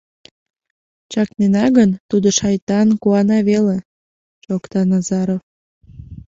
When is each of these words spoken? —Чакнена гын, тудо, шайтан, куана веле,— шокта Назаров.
—Чакнена 1.11 1.65
гын, 1.77 1.89
тудо, 2.09 2.27
шайтан, 2.37 2.87
куана 3.01 3.39
веле,— 3.49 3.77
шокта 4.43 4.81
Назаров. 4.89 5.41